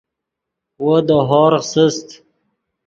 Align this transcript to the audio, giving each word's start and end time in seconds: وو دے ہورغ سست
وو 0.83 0.95
دے 1.07 1.17
ہورغ 1.29 1.63
سست 1.71 2.07